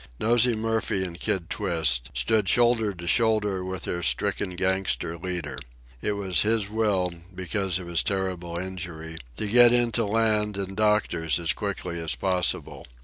[0.19, 5.59] Nosey Murphy and Kid Twist stood shoulder to shoulder with their stricken gangster leader.
[6.01, 10.75] It was his will, because of his terrible injury, to get in to land and
[10.75, 12.87] doctors as quickly as possible.